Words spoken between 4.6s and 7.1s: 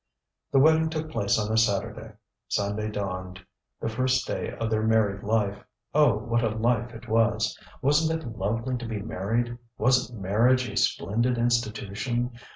their married life. Oh! what a life it